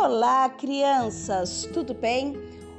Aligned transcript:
Olá, 0.00 0.48
crianças, 0.48 1.68
tudo 1.74 1.92
bem? 1.92 2.36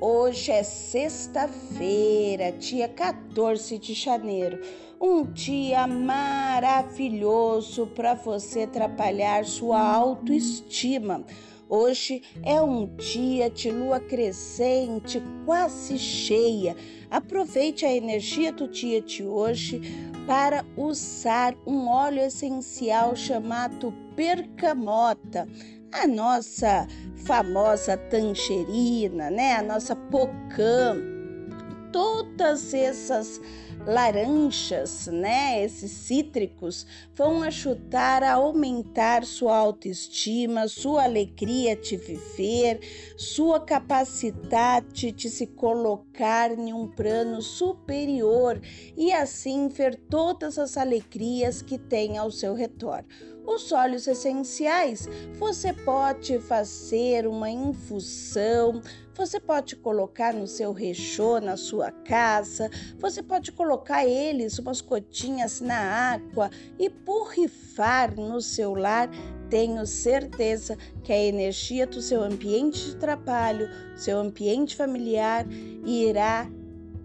Hoje 0.00 0.52
é 0.52 0.62
sexta-feira, 0.62 2.52
dia 2.52 2.88
14 2.88 3.78
de 3.78 3.94
janeiro, 3.94 4.60
um 5.00 5.24
dia 5.24 5.88
maravilhoso 5.88 7.88
para 7.88 8.14
você 8.14 8.64
trabalhar 8.64 9.44
sua 9.44 9.80
autoestima. 9.80 11.24
Hoje 11.68 12.22
é 12.44 12.62
um 12.62 12.86
dia 12.94 13.50
de 13.50 13.72
lua 13.72 13.98
crescente, 13.98 15.20
quase 15.44 15.98
cheia. 15.98 16.76
Aproveite 17.10 17.84
a 17.84 17.92
energia 17.92 18.52
do 18.52 18.68
dia 18.68 19.00
de 19.00 19.24
hoje 19.24 19.80
para 20.28 20.64
usar 20.76 21.56
um 21.66 21.88
óleo 21.88 22.22
essencial 22.22 23.16
chamado 23.16 23.92
bergamota 24.14 25.48
a 25.92 26.06
nossa 26.06 26.86
famosa 27.16 27.96
tangerina, 27.96 29.30
né? 29.30 29.56
A 29.56 29.62
nossa 29.62 29.94
pocã, 29.94 30.96
todas 31.92 32.72
essas 32.72 33.40
laranjas, 33.86 35.06
né, 35.06 35.62
esses 35.64 35.90
cítricos, 35.90 36.86
vão 37.14 37.42
ajudar 37.42 38.22
a 38.22 38.34
aumentar 38.34 39.24
sua 39.24 39.56
autoestima, 39.56 40.68
sua 40.68 41.04
alegria 41.04 41.74
de 41.76 41.96
viver, 41.96 42.80
sua 43.16 43.60
capacidade 43.60 45.12
de 45.12 45.28
se 45.30 45.46
colocar 45.46 46.50
em 46.50 46.72
um 46.72 46.86
plano 46.86 47.40
superior 47.40 48.60
e 48.96 49.12
assim 49.12 49.68
ver 49.68 49.96
todas 50.08 50.58
as 50.58 50.76
alegrias 50.76 51.62
que 51.62 51.78
tem 51.78 52.18
ao 52.18 52.30
seu 52.30 52.54
redor. 52.54 53.04
Os 53.46 53.72
óleos 53.72 54.06
essenciais, 54.06 55.08
você 55.38 55.72
pode 55.72 56.38
fazer 56.40 57.26
uma 57.26 57.50
infusão, 57.50 58.80
você 59.20 59.38
pode 59.38 59.76
colocar 59.76 60.32
no 60.32 60.46
seu 60.46 60.72
rechô 60.72 61.40
na 61.40 61.54
sua 61.54 61.90
casa, 61.90 62.70
você 62.98 63.22
pode 63.22 63.52
colocar 63.52 64.06
eles 64.06 64.58
umas 64.58 64.80
gotinhas 64.80 65.60
na 65.60 65.78
água 65.78 66.50
e 66.78 66.88
borrifar 66.88 68.18
no 68.18 68.40
seu 68.40 68.74
lar. 68.74 69.10
Tenho 69.50 69.84
certeza 69.84 70.78
que 71.04 71.12
a 71.12 71.22
energia 71.22 71.86
do 71.86 72.00
seu 72.00 72.22
ambiente 72.22 72.82
de 72.82 72.96
trabalho, 72.96 73.68
seu 73.94 74.18
ambiente 74.18 74.74
familiar 74.74 75.44
irá 75.84 76.50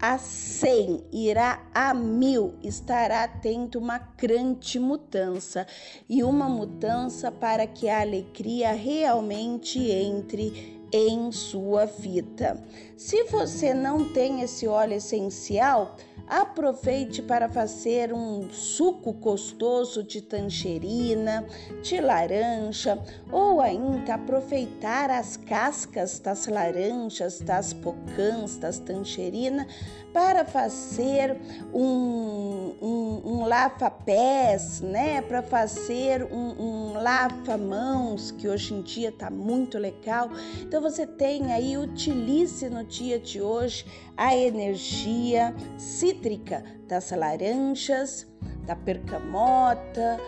a 0.00 0.16
100, 0.16 1.06
irá 1.10 1.66
a 1.74 1.92
mil, 1.92 2.54
estará 2.62 3.26
tendo 3.26 3.80
uma 3.80 3.98
grande 3.98 4.78
mudança 4.78 5.66
e 6.08 6.22
uma 6.22 6.48
mudança 6.48 7.32
para 7.32 7.66
que 7.66 7.88
a 7.88 8.02
alegria 8.02 8.72
realmente 8.72 9.90
entre 9.90 10.76
em 10.96 11.30
sua 11.30 11.84
vida. 11.84 12.62
Se 12.96 13.24
você 13.24 13.74
não 13.74 14.12
tem 14.12 14.40
esse 14.40 14.66
óleo 14.66 14.94
essencial, 14.94 15.96
Aproveite 16.26 17.22
para 17.22 17.48
fazer 17.48 18.12
um 18.12 18.50
suco 18.50 19.12
gostoso 19.12 20.02
de 20.02 20.20
tangerina, 20.20 21.46
de 21.82 22.00
laranja, 22.00 22.98
ou 23.30 23.60
ainda 23.60 24.14
aproveitar 24.14 25.08
as 25.08 25.36
cascas 25.36 26.18
das 26.18 26.48
laranjas, 26.48 27.38
das 27.38 27.72
pocãs, 27.72 28.56
das 28.56 28.80
tangerinas 28.80 29.66
para 30.12 30.46
fazer 30.46 31.36
um, 31.74 32.74
um, 32.80 33.22
um 33.22 33.44
lava-pés, 33.44 34.80
né? 34.80 35.20
Para 35.20 35.42
fazer 35.42 36.24
um, 36.24 36.54
um 36.58 36.92
lava-mãos, 36.94 38.30
que 38.30 38.48
hoje 38.48 38.72
em 38.72 38.80
dia 38.80 39.10
está 39.10 39.28
muito 39.30 39.76
legal. 39.76 40.30
Então 40.62 40.80
você 40.90 41.04
tem 41.04 41.52
aí, 41.52 41.76
utilize 41.76 42.68
no 42.68 42.84
dia 42.84 43.18
de 43.18 43.42
hoje 43.42 43.84
a 44.16 44.36
energia 44.36 45.52
cítrica 45.76 46.62
das 46.86 47.10
laranjas, 47.10 48.24
da 48.64 48.76
percamota, 48.76 50.20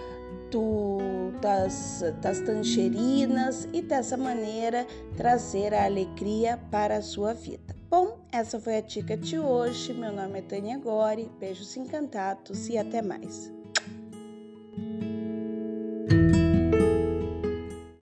do, 0.51 0.99
das, 1.41 2.03
das 2.21 2.41
tangerinas 2.41 3.69
e 3.73 3.81
dessa 3.81 4.17
maneira 4.17 4.85
trazer 5.17 5.73
a 5.73 5.85
alegria 5.85 6.59
para 6.73 6.97
a 6.97 7.03
sua 7.03 7.35
vida. 7.35 7.77
Bom, 7.89 8.19
essa 8.33 8.59
foi 8.59 8.79
a 8.79 8.81
dica 8.81 9.17
de 9.17 9.39
hoje. 9.39 9.95
Meu 9.95 10.13
nome 10.13 10.41
é 10.41 10.43
Tânia 10.43 10.77
Gori. 10.77 11.31
Beijos 11.39 11.77
encantados 11.77 12.69
e 12.69 12.77
até 12.77 13.01
mais. 13.01 13.53